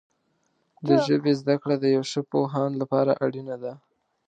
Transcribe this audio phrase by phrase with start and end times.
[0.87, 3.73] د ژبې زده کړه د یو ښه پوهاند لپاره اړینه ده.